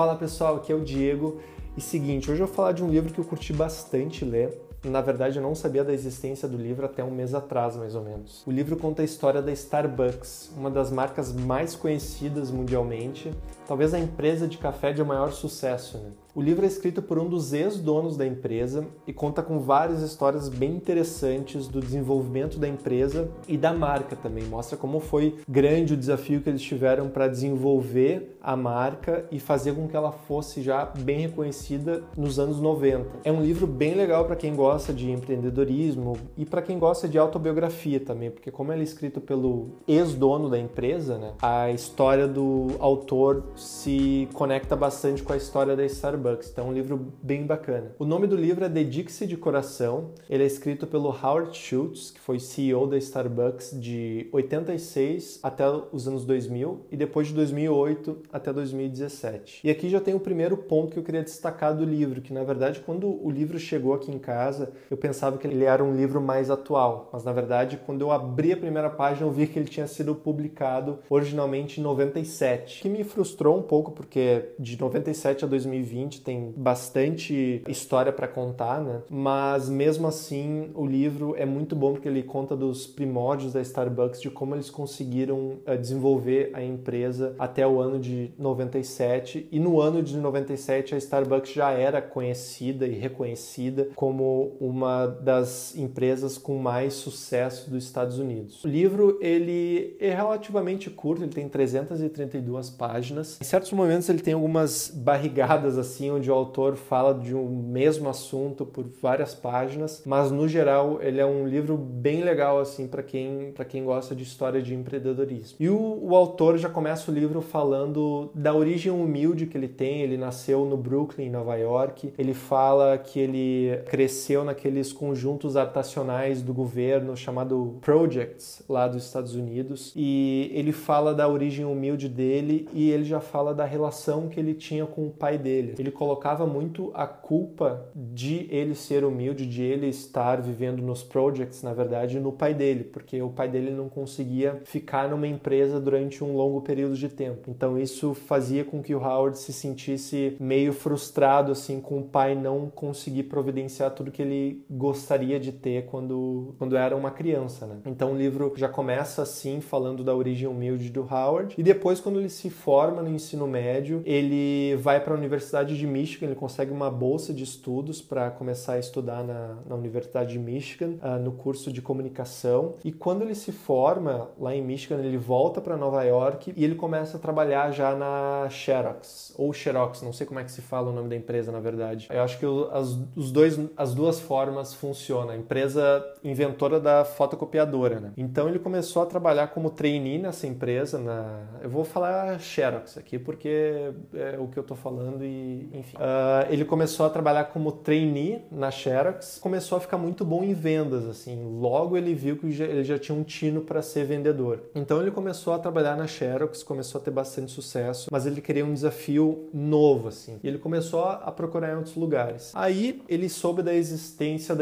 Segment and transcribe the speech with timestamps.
[0.00, 1.42] Fala pessoal, aqui é o Diego.
[1.76, 4.58] E seguinte, hoje eu vou falar de um livro que eu curti bastante ler.
[4.82, 8.02] Na verdade, eu não sabia da existência do livro até um mês atrás, mais ou
[8.02, 8.42] menos.
[8.46, 13.30] O livro conta a história da Starbucks, uma das marcas mais conhecidas mundialmente,
[13.70, 15.96] talvez a empresa de café de maior sucesso.
[15.96, 16.10] Né?
[16.34, 20.48] O livro é escrito por um dos ex-donos da empresa e conta com várias histórias
[20.48, 24.44] bem interessantes do desenvolvimento da empresa e da marca também.
[24.44, 29.74] Mostra como foi grande o desafio que eles tiveram para desenvolver a marca e fazer
[29.74, 33.20] com que ela fosse já bem reconhecida nos anos 90.
[33.24, 37.18] É um livro bem legal para quem gosta de empreendedorismo e para quem gosta de
[37.18, 42.68] autobiografia também, porque como ele é escrito pelo ex-dono da empresa, né, a história do
[42.78, 46.50] autor se conecta bastante com a história da Starbucks.
[46.50, 47.94] Então, é um livro bem bacana.
[47.98, 50.12] O nome do livro é Dedique-se de Coração.
[50.28, 56.08] Ele é escrito pelo Howard Schultz, que foi CEO da Starbucks de 86 até os
[56.08, 59.60] anos 2000 e depois de 2008 até 2017.
[59.66, 62.42] E aqui já tem o primeiro ponto que eu queria destacar do livro, que na
[62.42, 66.20] verdade, quando o livro chegou aqui em casa, eu pensava que ele era um livro
[66.20, 69.68] mais atual, mas na verdade, quando eu abri a primeira página, eu vi que ele
[69.68, 75.48] tinha sido publicado originalmente em 97, que me frustrou um pouco porque de 97 a
[75.48, 79.02] 2020 tem bastante história para contar, né?
[79.08, 84.20] Mas mesmo assim, o livro é muito bom porque ele conta dos primórdios da Starbucks,
[84.20, 89.48] de como eles conseguiram uh, desenvolver a empresa até o ano de 97.
[89.50, 95.76] E no ano de 97, a Starbucks já era conhecida e reconhecida como uma das
[95.76, 98.64] empresas com mais sucesso dos Estados Unidos.
[98.64, 103.29] O livro ele é relativamente curto, ele tem 332 páginas.
[103.40, 108.08] Em certos momentos ele tem algumas barrigadas assim onde o autor fala de um mesmo
[108.08, 113.02] assunto por várias páginas, mas no geral ele é um livro bem legal assim para
[113.02, 115.56] quem para quem gosta de história de empreendedorismo.
[115.60, 120.02] E o, o autor já começa o livro falando da origem humilde que ele tem.
[120.02, 122.12] Ele nasceu no Brooklyn, Nova York.
[122.18, 129.34] Ele fala que ele cresceu naqueles conjuntos habitacionais do governo chamado projects lá dos Estados
[129.34, 129.92] Unidos.
[129.94, 134.54] E ele fala da origem humilde dele e ele já fala da relação que ele
[134.54, 135.74] tinha com o pai dele.
[135.78, 141.62] Ele colocava muito a culpa de ele ser humilde, de ele estar vivendo nos projects,
[141.62, 146.22] na verdade, no pai dele, porque o pai dele não conseguia ficar numa empresa durante
[146.24, 147.50] um longo período de tempo.
[147.50, 152.34] Então isso fazia com que o Howard se sentisse meio frustrado assim com o pai
[152.34, 157.76] não conseguir providenciar tudo que ele gostaria de ter quando quando era uma criança, né?
[157.86, 162.18] Então o livro já começa assim falando da origem humilde do Howard e depois quando
[162.18, 166.72] ele se forma no ensino médio, ele vai para a universidade de Michigan, ele consegue
[166.72, 171.32] uma bolsa de estudos para começar a estudar na, na Universidade de Michigan, uh, no
[171.32, 172.74] curso de comunicação.
[172.84, 176.74] E quando ele se forma lá em Michigan, ele volta para Nova York e ele
[176.74, 180.90] começa a trabalhar já na Xerox, ou Xerox, não sei como é que se fala
[180.90, 182.08] o nome da empresa, na verdade.
[182.10, 185.30] Eu acho que as, os dois, as duas formas funcionam.
[185.30, 188.12] A empresa inventora da fotocopiadora, né?
[188.16, 191.42] Então ele começou a trabalhar como trainee nessa empresa, na...
[191.62, 195.96] eu vou falar Xerox aqui porque é o que eu tô falando e enfim.
[195.96, 200.54] Uh, ele começou a trabalhar como trainee na Xerox, começou a ficar muito bom em
[200.54, 201.58] vendas, assim.
[201.58, 204.62] Logo ele viu que ele já tinha um tino para ser vendedor.
[204.74, 208.64] Então ele começou a trabalhar na Xerox, começou a ter bastante sucesso, mas ele queria
[208.64, 210.38] um desafio novo, assim.
[210.42, 212.52] E ele começou a procurar em outros lugares.
[212.54, 214.56] Aí ele soube da existência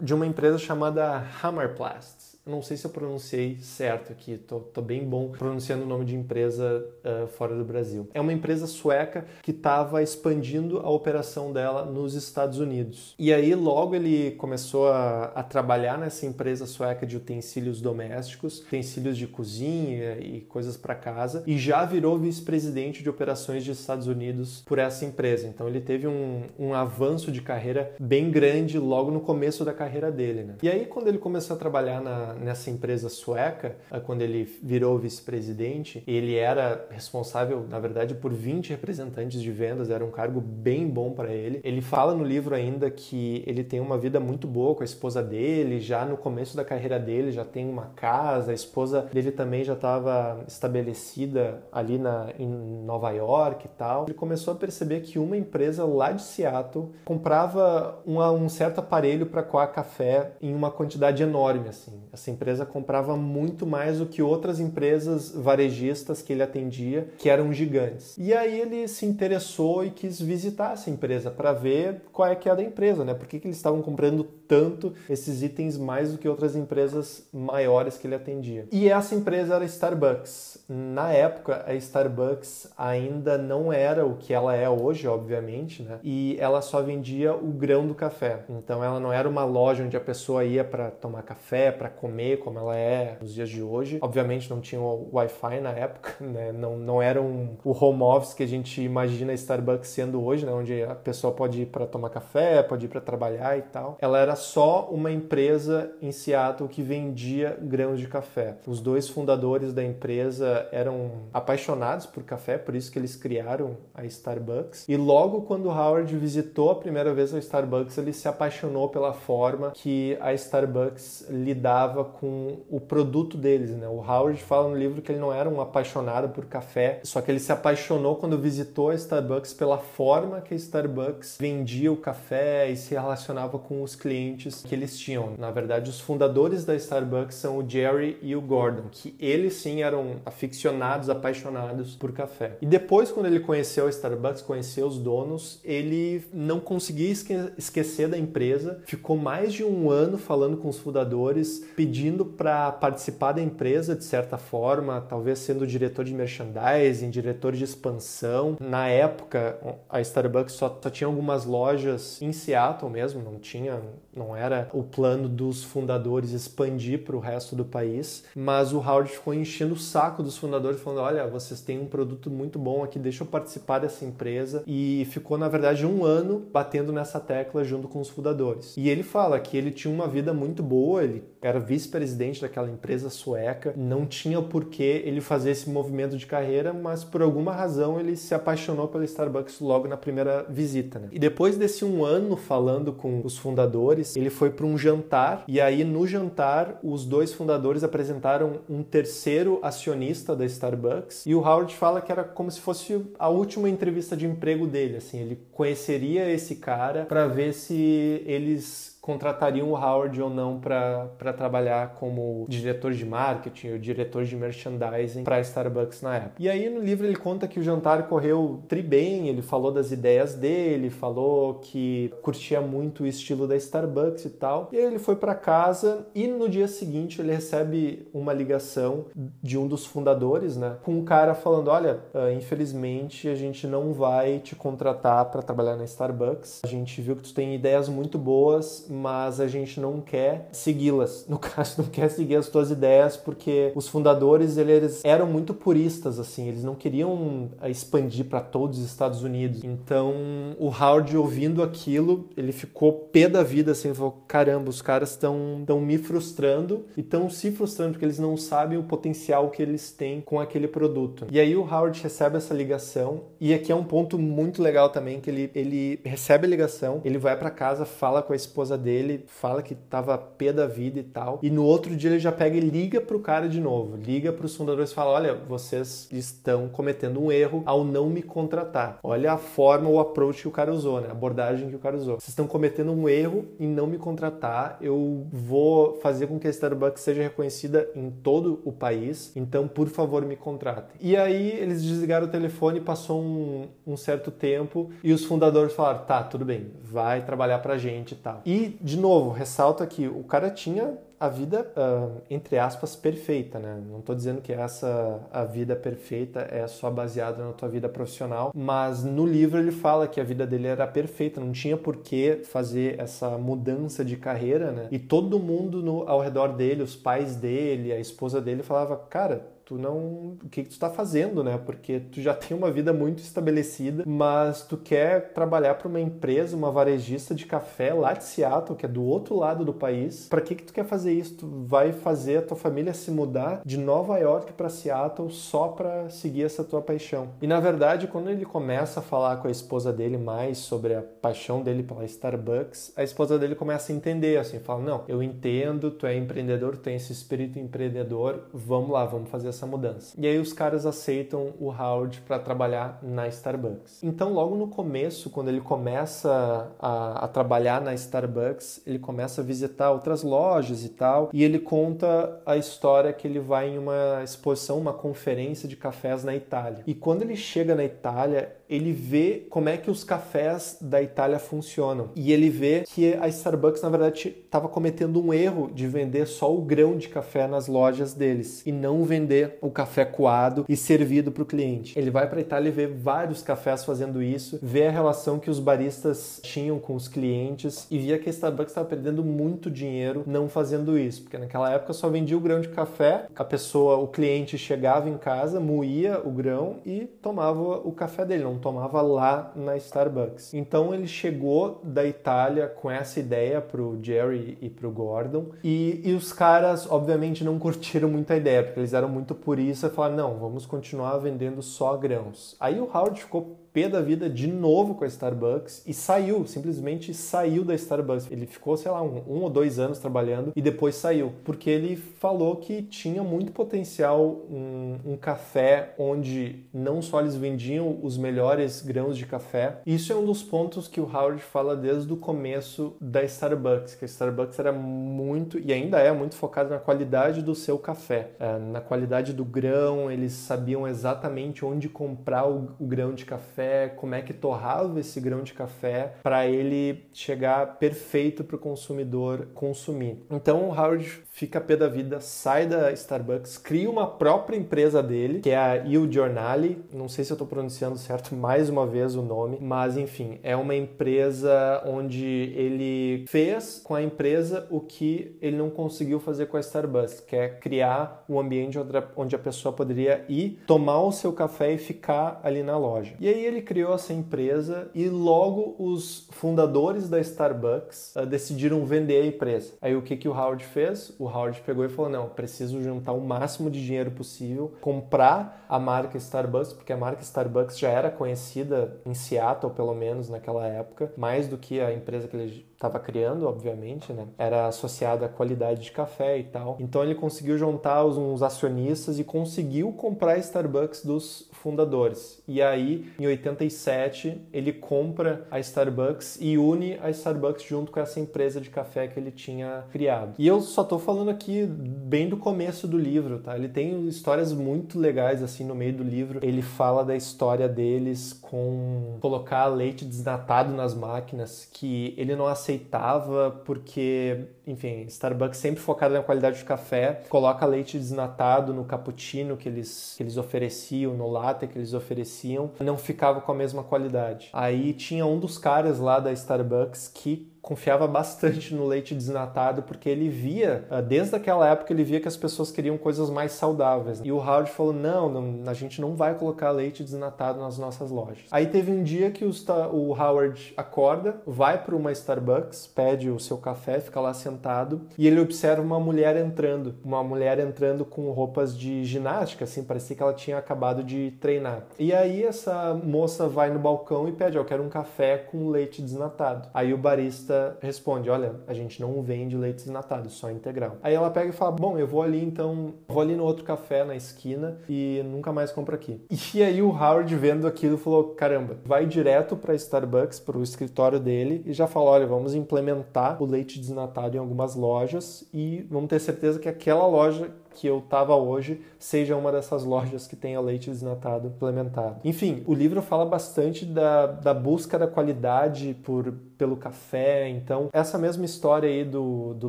[0.00, 5.02] de uma empresa chamada Hammerplast não sei se eu pronunciei certo aqui, tô, tô bem
[5.04, 8.08] bom pronunciando o nome de empresa uh, fora do Brasil.
[8.12, 13.14] É uma empresa sueca que estava expandindo a operação dela nos Estados Unidos.
[13.18, 19.16] E aí logo ele começou a, a trabalhar nessa empresa sueca de utensílios domésticos, utensílios
[19.16, 24.62] de cozinha e coisas para casa, e já virou vice-presidente de operações dos Estados Unidos
[24.66, 25.48] por essa empresa.
[25.48, 30.12] Então ele teve um, um avanço de carreira bem grande logo no começo da carreira
[30.12, 30.44] dele.
[30.44, 30.56] Né?
[30.62, 34.98] E aí quando ele começou a trabalhar na nessa empresa sueca, eh, quando ele virou
[34.98, 40.88] vice-presidente, ele era responsável, na verdade, por 20 representantes de vendas, era um cargo bem
[40.88, 41.60] bom para ele.
[41.62, 45.22] Ele fala no livro ainda que ele tem uma vida muito boa com a esposa
[45.22, 49.64] dele, já no começo da carreira dele já tem uma casa, a esposa dele também
[49.64, 54.04] já estava estabelecida ali na, em Nova York e tal.
[54.04, 59.26] Ele começou a perceber que uma empresa lá de Seattle comprava um, um certo aparelho
[59.26, 64.22] para coar café em uma quantidade enorme, assim Essa empresa comprava muito mais do que
[64.22, 68.16] outras empresas varejistas que ele atendia, que eram gigantes.
[68.16, 72.48] E aí ele se interessou e quis visitar essa empresa para ver qual é que
[72.48, 73.12] é da empresa, né?
[73.12, 77.96] Por que, que eles estavam comprando tanto esses itens mais do que outras empresas maiores
[77.96, 78.66] que ele atendia.
[78.70, 80.64] E essa empresa era a Starbucks.
[80.68, 85.98] Na época, a Starbucks ainda não era o que ela é hoje, obviamente, né?
[86.02, 88.44] E ela só vendia o grão do café.
[88.48, 92.13] Então ela não era uma loja onde a pessoa ia para tomar café, para comer,
[92.42, 93.98] como ela é nos dias de hoje.
[94.00, 96.52] Obviamente não tinha Wi-Fi na época, né?
[96.52, 100.52] Não, não era um, o home office que a gente imagina Starbucks sendo hoje, né?
[100.52, 103.96] Onde a pessoa pode ir para tomar café, pode ir para trabalhar e tal.
[104.00, 108.56] Ela era só uma empresa em Seattle que vendia grãos de café.
[108.66, 114.04] Os dois fundadores da empresa eram apaixonados por café, por isso que eles criaram a
[114.04, 114.88] Starbucks.
[114.88, 119.70] E logo quando Howard visitou a primeira vez a Starbucks, ele se apaixonou pela forma
[119.72, 123.88] que a Starbucks lidava com o produto deles, né?
[123.88, 127.30] O Howard fala no livro que ele não era um apaixonado por café, só que
[127.30, 132.70] ele se apaixonou quando visitou a Starbucks pela forma que a Starbucks vendia o café
[132.70, 135.34] e se relacionava com os clientes que eles tinham.
[135.38, 139.82] Na verdade, os fundadores da Starbucks são o Jerry e o Gordon, que eles sim
[139.82, 142.56] eram aficionados, apaixonados por café.
[142.60, 147.12] E depois, quando ele conheceu a Starbucks, conheceu os donos, ele não conseguia
[147.56, 151.93] esquecer da empresa, ficou mais de um ano falando com os fundadores, pedindo
[152.24, 158.56] para participar da empresa de certa forma, talvez sendo diretor de merchandising, diretor de expansão.
[158.60, 159.58] Na época,
[159.88, 163.80] a Starbucks só, só tinha algumas lojas em Seattle mesmo, não tinha,
[164.16, 169.10] não era o plano dos fundadores expandir para o resto do país, mas o Howard
[169.10, 172.98] ficou enchendo o saco dos fundadores, falando: olha, vocês têm um produto muito bom aqui,
[172.98, 174.62] deixa eu participar dessa empresa.
[174.66, 178.76] E ficou, na verdade, um ano batendo nessa tecla junto com os fundadores.
[178.76, 183.10] E ele fala que ele tinha uma vida muito boa, ele era vice-presidente daquela empresa
[183.10, 188.00] sueca, não tinha por que ele fazer esse movimento de carreira, mas por alguma razão
[188.00, 190.98] ele se apaixonou pela Starbucks logo na primeira visita.
[190.98, 191.08] Né?
[191.12, 195.60] E depois desse um ano falando com os fundadores, ele foi para um jantar e
[195.60, 201.74] aí no jantar os dois fundadores apresentaram um terceiro acionista da Starbucks e o Howard
[201.74, 206.30] fala que era como se fosse a última entrevista de emprego dele, assim, ele conheceria
[206.30, 212.94] esse cara para ver se eles contratariam o Howard ou não para trabalhar como diretor
[212.94, 216.36] de marketing ou diretor de merchandising para Starbucks na época.
[216.38, 219.92] E aí no livro ele conta que o jantar correu tri bem, ele falou das
[219.92, 224.70] ideias dele, falou que curtia muito o estilo da Starbucks e tal.
[224.72, 229.04] E aí ele foi para casa e no dia seguinte ele recebe uma ligação
[229.42, 233.92] de um dos fundadores, né, com um cara falando: "Olha, uh, infelizmente a gente não
[233.92, 236.62] vai te contratar para trabalhar na Starbucks.
[236.64, 241.26] A gente viu que tu tem ideias muito boas, mas a gente não quer segui-las.
[241.28, 246.18] No caso, não quer seguir as tuas ideias porque os fundadores eles eram muito puristas
[246.18, 249.62] assim, eles não queriam eh, expandir para todos os Estados Unidos.
[249.64, 250.14] Então,
[250.58, 255.58] o Howard ouvindo aquilo, ele ficou pé da vida assim, falou: "Caramba, os caras estão
[255.60, 259.90] estão me frustrando e estão se frustrando porque eles não sabem o potencial que eles
[259.90, 261.26] têm com aquele produto".
[261.30, 265.20] E aí o Howard recebe essa ligação e aqui é um ponto muito legal também
[265.20, 269.24] que ele ele recebe a ligação, ele vai para casa, fala com a esposa dele,
[269.26, 271.40] fala que tava pé da vida e tal.
[271.42, 274.54] E no outro dia ele já pega e liga pro cara de novo, liga pros
[274.54, 278.98] fundadores e fala: "Olha, vocês estão cometendo um erro ao não me contratar.
[279.02, 281.08] Olha a forma, o approach que o cara usou, né?
[281.08, 282.14] A abordagem que o cara usou.
[282.14, 284.76] Vocês estão cometendo um erro em não me contratar.
[284.80, 289.32] Eu vou fazer com que a Starbucks seja reconhecida em todo o país.
[289.34, 294.30] Então, por favor, me contratem." E aí eles desligaram o telefone, passou um, um certo
[294.30, 298.73] tempo e os fundadores falaram: "Tá, tudo bem, vai trabalhar pra gente e tal." E
[298.80, 303.80] de novo, ressalto aqui, o cara tinha a vida, uh, entre aspas, perfeita, né?
[303.90, 308.52] Não estou dizendo que essa a vida perfeita é só baseada na tua vida profissional,
[308.54, 312.40] mas no livro ele fala que a vida dele era perfeita, não tinha por que
[312.44, 314.88] fazer essa mudança de carreira, né?
[314.90, 319.53] E todo mundo no, ao redor dele, os pais dele, a esposa dele, falava, cara,
[319.64, 320.36] tu não.
[320.42, 321.58] O que, que tu está fazendo, né?
[321.64, 326.56] Porque tu já tem uma vida muito estabelecida, mas tu quer trabalhar para uma empresa,
[326.56, 330.26] uma varejista de café lá de Seattle, que é do outro lado do país.
[330.28, 331.36] Para que, que tu quer fazer isso?
[331.36, 336.08] Tu vai fazer a tua família se mudar de Nova York para Seattle só para
[336.10, 337.30] seguir essa tua paixão.
[337.40, 341.02] E na verdade, quando ele começa a falar com a esposa dele mais sobre a
[341.02, 345.90] paixão dele pela Starbucks, a esposa dele começa a entender, assim, fala: Não, eu entendo,
[345.90, 350.14] tu é empreendedor, tu tem esse espírito empreendedor, vamos lá, vamos fazer essa mudança.
[350.18, 354.02] E aí os caras aceitam o Howard para trabalhar na Starbucks.
[354.02, 359.44] Então, logo no começo, quando ele começa a, a, trabalhar na Starbucks, ele começa a
[359.44, 364.22] visitar outras lojas e tal, e ele conta a história que ele vai em uma
[364.22, 366.82] exposição, uma conferência de cafés na Itália.
[366.86, 371.38] E quando ele chega na Itália, ele vê como é que os cafés da Itália
[371.38, 372.10] funcionam.
[372.14, 376.54] E ele vê que a Starbucks, na verdade, estava cometendo um erro de vender só
[376.54, 381.30] o grão de café nas lojas deles e não vender o café coado e servido
[381.30, 381.98] para o cliente.
[381.98, 385.50] Ele vai para a Itália e vê vários cafés fazendo isso, vê a relação que
[385.50, 390.22] os baristas tinham com os clientes e via que a Starbucks estava perdendo muito dinheiro
[390.26, 394.08] não fazendo isso, porque naquela época só vendia o grão de café, a pessoa, o
[394.08, 399.52] cliente chegava em casa, moía o grão e tomava o café dele, não tomava lá
[399.54, 400.54] na Starbucks.
[400.54, 406.14] Então ele chegou da Itália com essa ideia pro Jerry e pro Gordon e, e
[406.14, 410.16] os caras obviamente não curtiram muito a ideia porque eles eram muito puristas e falaram
[410.16, 412.56] não, vamos continuar vendendo só grãos.
[412.58, 417.12] Aí o Howard ficou pé da vida de novo com a Starbucks e saiu, simplesmente
[417.12, 418.30] saiu da Starbucks.
[418.30, 421.96] Ele ficou, sei lá, um, um, ou dois anos trabalhando e depois saiu, porque ele
[421.96, 428.80] falou que tinha muito potencial um, um café onde não só eles vendiam os melhores
[428.80, 429.80] grãos de café.
[429.84, 434.04] Isso é um dos pontos que o Howard fala desde o começo da Starbucks, que
[434.04, 438.56] a Starbucks era muito e ainda é muito focada na qualidade do seu café, é,
[438.56, 440.08] na qualidade do grão.
[440.12, 445.00] Eles sabiam exatamente onde comprar o, o grão de café café, como é que torrava
[445.00, 450.18] esse grão de café para ele chegar perfeito para o consumidor consumir.
[450.30, 455.40] Então o Howard fica pé da vida, sai da Starbucks, cria uma própria empresa dele,
[455.40, 456.84] que é a Il Giornali.
[456.92, 460.54] Não sei se eu estou pronunciando certo mais uma vez o nome, mas enfim, é
[460.54, 466.56] uma empresa onde ele fez com a empresa o que ele não conseguiu fazer com
[466.56, 468.78] a Starbucks, que é criar um ambiente
[469.16, 473.14] onde a pessoa poderia ir tomar o seu café e ficar ali na loja.
[473.18, 479.22] E aí ele criou essa empresa e logo os fundadores da Starbucks uh, decidiram vender
[479.22, 479.74] a empresa.
[479.80, 481.14] Aí o que, que o Howard fez?
[481.18, 485.78] o Howard pegou e falou: não, preciso juntar o máximo de dinheiro possível, comprar a
[485.78, 491.12] marca Starbucks, porque a marca Starbucks já era conhecida em Seattle, pelo menos naquela época,
[491.16, 494.26] mais do que a empresa que ele estava criando, obviamente, né?
[494.38, 496.76] Era associada à qualidade de café e tal.
[496.80, 502.42] Então ele conseguiu juntar uns acionistas e conseguiu comprar Starbucks dos fundadores.
[502.46, 508.20] E aí, em 87, ele compra a Starbucks e une a Starbucks junto com essa
[508.20, 510.34] empresa de café que ele tinha criado.
[510.38, 513.56] E eu só estou falando aqui bem do começo do livro, tá?
[513.56, 516.40] Ele tem histórias muito legais assim no meio do livro.
[516.42, 523.62] Ele fala da história deles com colocar leite desnatado nas máquinas que ele não aceitava
[523.64, 529.68] porque, enfim, Starbucks sempre focado na qualidade de café, coloca leite desnatado no cappuccino que
[529.68, 534.48] eles que eles ofereciam no lado que eles ofereciam não ficava com a mesma qualidade.
[534.52, 540.08] Aí tinha um dos caras lá da Starbucks que confiava bastante no leite desnatado porque
[540.08, 544.20] ele via, ah, desde aquela época, ele via que as pessoas queriam coisas mais saudáveis.
[544.22, 548.10] E o Howard falou: não, não a gente não vai colocar leite desnatado nas nossas
[548.10, 548.46] lojas.
[548.50, 549.50] Aí teve um dia que o,
[549.92, 555.26] o Howard acorda, vai para uma Starbucks, pede o seu café, fica lá sentado e
[555.26, 560.22] ele observa uma mulher entrando, uma mulher entrando com roupas de ginástica, assim, parecia que
[560.22, 561.84] ela tinha acabado de treinar.
[561.98, 566.02] E aí essa moça vai no balcão e pede: eu quero um café com leite
[566.02, 566.68] desnatado.
[566.74, 570.96] Aí o barista responde: Olha, a gente não vende leite desnatado, só integral.
[571.02, 574.04] Aí ela pega e fala: Bom, eu vou ali então, vou ali no outro café
[574.04, 576.20] na esquina e nunca mais compro aqui.
[576.54, 581.18] E aí o Howard, vendo aquilo, falou: Caramba, vai direto para Starbucks, para o escritório
[581.18, 586.08] dele e já falou: Olha, vamos implementar o leite desnatado em algumas lojas e vamos
[586.08, 590.60] ter certeza que aquela loja que eu estava hoje seja uma dessas lojas que tenha
[590.60, 592.20] leite desnatado implementado.
[592.24, 597.48] Enfim, o livro fala bastante da, da busca da qualidade por, pelo café.
[597.48, 599.68] Então, essa mesma história aí do, do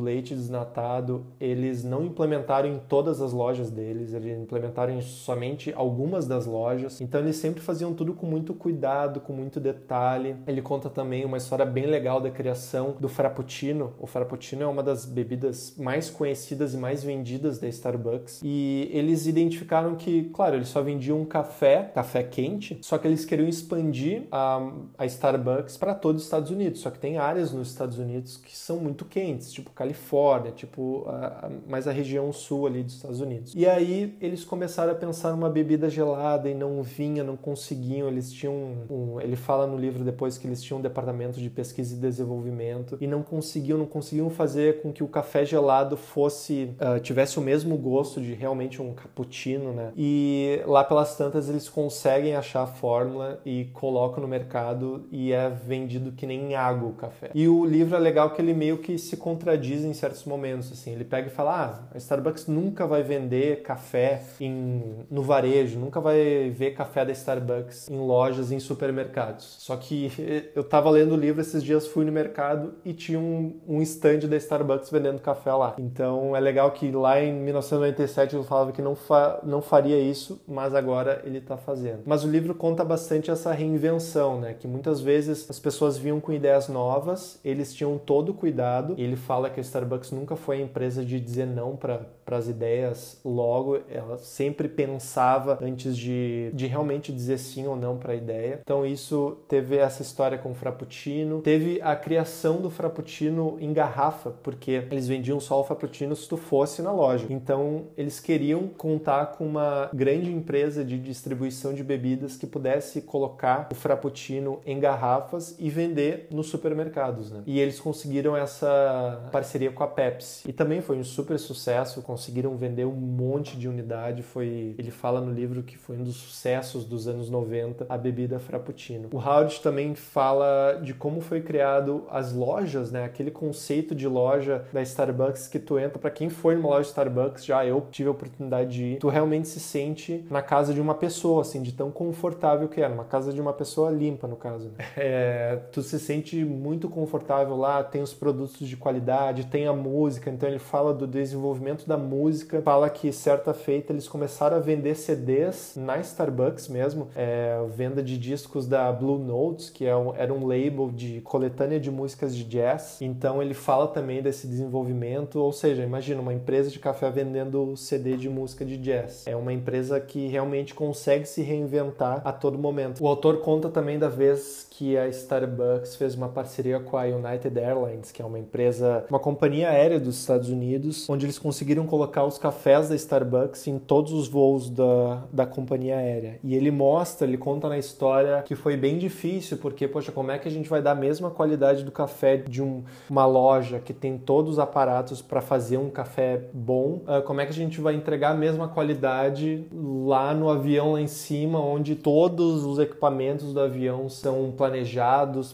[0.00, 6.26] leite desnatado, eles não implementaram em todas as lojas deles, eles implementaram em somente algumas
[6.26, 7.00] das lojas.
[7.00, 10.36] Então, eles sempre faziam tudo com muito cuidado, com muito detalhe.
[10.46, 13.92] Ele conta também uma história bem legal da criação do Frappuccino.
[13.98, 18.88] O Frappuccino é uma das bebidas mais conhecidas e mais vendidas da Starbucks Starbucks e
[18.92, 24.24] eles identificaram que, claro, eles só vendiam café, café quente, só que eles queriam expandir
[24.30, 26.80] a, a Starbucks para todos os Estados Unidos.
[26.80, 31.46] Só que tem áreas nos Estados Unidos que são muito quentes, tipo Califórnia, tipo a,
[31.46, 33.52] a, mais a região sul ali dos Estados Unidos.
[33.54, 38.08] E aí eles começaram a pensar numa bebida gelada e não vinha, não conseguiam.
[38.08, 38.54] Eles tinham
[38.90, 42.98] um, ele fala no livro depois que eles tinham um departamento de pesquisa e desenvolvimento
[43.00, 47.42] e não conseguiam, não conseguiam fazer com que o café gelado fosse uh, tivesse o
[47.42, 49.92] mesmo gosto de realmente um cappuccino, né?
[49.96, 55.48] E lá pelas tantas eles conseguem achar a fórmula e colocam no mercado e é
[55.48, 57.30] vendido que nem água o café.
[57.32, 60.92] E o livro é legal que ele meio que se contradiz em certos momentos, assim.
[60.92, 66.00] Ele pega e fala: "Ah, a Starbucks nunca vai vender café em, no varejo, nunca
[66.00, 69.56] vai ver café da Starbucks em lojas, em supermercados".
[69.60, 70.10] Só que
[70.56, 74.20] eu tava lendo o livro esses dias, fui no mercado e tinha um, um stand
[74.28, 75.76] da Starbucks vendendo café lá.
[75.78, 77.32] Então é legal que lá em
[77.78, 82.00] 1997 ele falava que não, fa não faria isso, mas agora ele está fazendo.
[82.04, 84.54] Mas o livro conta bastante essa reinvenção, né?
[84.54, 88.94] Que muitas vezes as pessoas vinham com ideias novas, eles tinham todo o cuidado.
[88.98, 93.20] Ele fala que a Starbucks nunca foi a empresa de dizer não para as ideias
[93.24, 98.60] logo, ela sempre pensava antes de, de realmente dizer sim ou não para a ideia.
[98.62, 104.30] Então isso teve essa história com o Frappuccino, teve a criação do Frappuccino em garrafa,
[104.42, 107.26] porque eles vendiam só o Frappuccino se tu fosse na loja.
[107.30, 107.65] Então
[107.96, 113.74] eles queriam contar com uma grande empresa de distribuição de bebidas que pudesse colocar o
[113.74, 117.42] Frappuccino em garrafas e vender nos supermercados, né?
[117.46, 120.48] E eles conseguiram essa parceria com a Pepsi.
[120.48, 125.20] E também foi um super sucesso, conseguiram vender um monte de unidade, foi, ele fala
[125.20, 129.08] no livro que foi um dos sucessos dos anos 90, a bebida Frappuccino.
[129.12, 133.04] O Howard também fala de como foi criado as lojas, né?
[133.04, 137.44] Aquele conceito de loja da Starbucks que tu entra para quem foi numa loja Starbucks,
[137.46, 140.94] já eu tive a oportunidade de ir, tu realmente se sente na casa de uma
[140.94, 144.70] pessoa, assim, de tão confortável que é, numa casa de uma pessoa limpa, no caso.
[144.76, 144.84] Né?
[145.06, 150.30] É, tu se sente muito confortável lá, tem os produtos de qualidade, tem a música,
[150.30, 154.96] então ele fala do desenvolvimento da música, fala que certa feita eles começaram a vender
[154.96, 160.32] CDs na Starbucks mesmo, é, venda de discos da Blue Notes, que é um, era
[160.32, 165.52] um label de coletânea de músicas de jazz, então ele fala também desse desenvolvimento, ou
[165.52, 167.35] seja, imagina uma empresa de café vendendo
[167.76, 169.26] CD de música de jazz.
[169.26, 173.02] É uma empresa que realmente consegue se reinventar a todo momento.
[173.02, 177.58] O autor conta também da vez que a Starbucks fez uma parceria com a United
[177.58, 182.24] Airlines, que é uma empresa, uma companhia aérea dos Estados Unidos, onde eles conseguiram colocar
[182.24, 186.38] os cafés da Starbucks em todos os voos da, da companhia aérea.
[186.44, 190.38] E ele mostra, ele conta na história que foi bem difícil, porque, poxa, como é
[190.38, 193.94] que a gente vai dar a mesma qualidade do café de um, uma loja que
[193.94, 197.00] tem todos os aparatos para fazer um café bom?
[197.06, 201.00] Uh, como é que a gente vai entregar a mesma qualidade lá no avião lá
[201.00, 204.65] em cima, onde todos os equipamentos do avião são planejados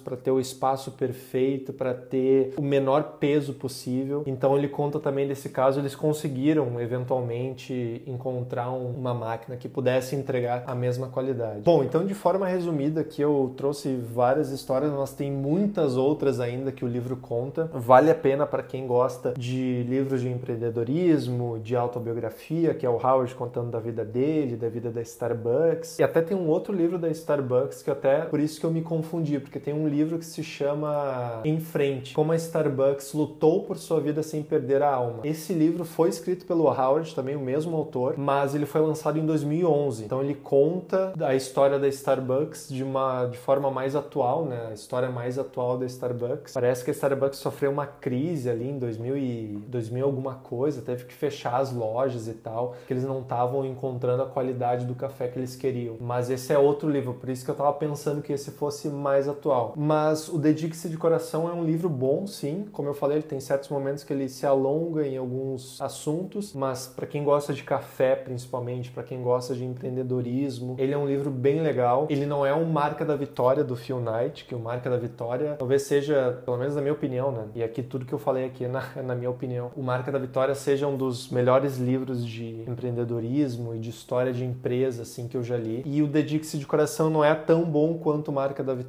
[0.05, 4.23] para ter o espaço perfeito, para ter o menor peso possível.
[4.27, 10.65] Então ele conta também desse caso, eles conseguiram eventualmente encontrar uma máquina que pudesse entregar
[10.67, 11.63] a mesma qualidade.
[11.63, 16.73] Bom, então de forma resumida aqui eu trouxe várias histórias, mas tem muitas outras ainda
[16.73, 17.71] que o livro conta.
[17.73, 22.95] Vale a pena para quem gosta de livros de empreendedorismo, de autobiografia, que é o
[22.95, 25.99] Howard contando da vida dele, da vida da Starbucks.
[25.99, 28.83] E até tem um outro livro da Starbucks que até por isso que eu me
[29.03, 33.77] confundi, porque tem um livro que se chama Em Frente, como a Starbucks lutou por
[33.77, 35.21] sua vida sem perder a alma.
[35.25, 39.27] Esse livro foi escrito pelo Howard, também o mesmo autor, mas ele foi lançado em
[39.27, 40.05] 2011.
[40.05, 44.69] Então ele conta a história da Starbucks de uma de forma mais atual, né?
[44.71, 46.53] A história mais atual da Starbucks.
[46.53, 51.05] Parece que a Starbucks sofreu uma crise ali em 2000 e 2000 alguma coisa, teve
[51.05, 55.27] que fechar as lojas e tal, que eles não estavam encontrando a qualidade do café
[55.27, 55.97] que eles queriam.
[56.01, 59.29] Mas esse é outro livro, por isso que eu tava pensando que esse fosse mais
[59.29, 59.75] atual.
[59.77, 62.67] Mas o Dedique-se de Coração é um livro bom, sim.
[62.73, 66.87] Como eu falei, ele tem certos momentos que ele se alonga em alguns assuntos, mas
[66.87, 71.31] para quem gosta de café, principalmente, para quem gosta de empreendedorismo, ele é um livro
[71.31, 72.07] bem legal.
[72.11, 75.57] Ele não é um marca da vitória do Phil Knight, que o marca da vitória
[75.59, 77.47] talvez seja, pelo menos na minha opinião, né?
[77.55, 79.71] E aqui tudo que eu falei aqui é na, na minha opinião.
[79.77, 84.45] O marca da vitória seja um dos melhores livros de empreendedorismo e de história de
[84.45, 85.83] empresa, assim, que eu já li.
[85.85, 88.82] E o Dedique-se de Coração não é tão bom quanto o Marca da Vitória.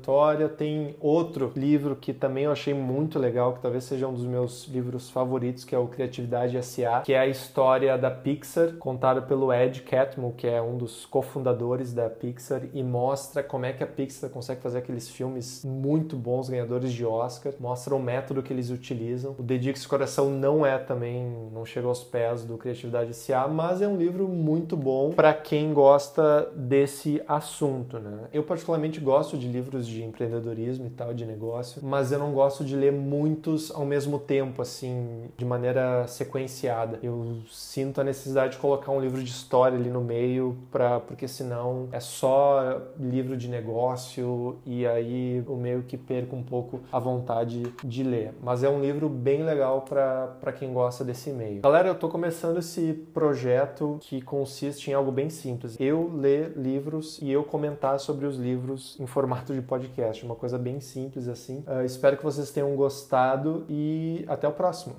[0.58, 4.68] Tem outro livro que também eu achei muito legal, que talvez seja um dos meus
[4.68, 9.54] livros favoritos, que é o Criatividade S.A., que é a história da Pixar, contada pelo
[9.54, 13.88] Ed Catmull, que é um dos cofundadores da Pixar, e mostra como é que a
[13.88, 18.70] Pixar consegue fazer aqueles filmes muito bons, ganhadores de Oscar, mostra o método que eles
[18.70, 19.36] utilizam.
[19.38, 23.82] O Dedique-se de Coração não é também, não chega aos pés do Criatividade S.A., mas
[23.82, 28.26] é um livro muito bom para quem gosta desse assunto, né?
[28.32, 32.63] Eu particularmente gosto de livros de empreendedorismo e tal, de negócio, mas eu não gosto
[32.63, 37.00] de ler muitos ao mesmo tempo, assim, de maneira sequenciada.
[37.02, 41.28] Eu sinto a necessidade de colocar um livro de história ali no meio, pra, porque
[41.28, 47.00] senão é só livro de negócio e aí eu meio que perco um pouco a
[47.00, 48.34] vontade de ler.
[48.41, 51.62] Mas é um livro bem legal para quem gosta desse meio.
[51.62, 55.76] Galera, eu tô começando esse projeto que consiste em algo bem simples.
[55.80, 60.24] Eu ler livros e eu comentar sobre os livros em formato de podcast.
[60.24, 61.64] Uma coisa bem simples assim.
[61.68, 64.92] Uh, espero que vocês tenham gostado e até o próximo.